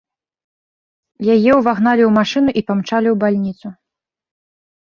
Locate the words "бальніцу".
3.25-3.67